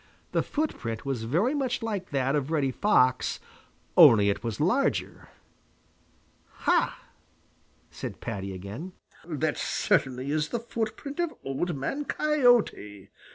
The 0.31 0.41
footprint 0.41 1.05
was 1.05 1.25
very 1.25 1.53
much 1.53 1.83
like 1.83 2.09
that 2.09 2.35
of 2.35 2.49
Reddy 2.49 2.71
Fox, 2.71 3.39
only 3.95 4.31
it 4.31 4.43
was 4.43 4.59
larger. 4.59 5.29
"Ha!" 6.65 7.03
said 7.91 8.19
Paddy 8.19 8.51
again, 8.51 8.93
"that 9.23 9.59
certainly 9.59 10.31
is 10.31 10.49
the 10.49 10.59
footprint 10.59 11.19
of 11.19 11.35
Old 11.43 11.75
Man 11.75 12.05
Coyote! 12.05 13.11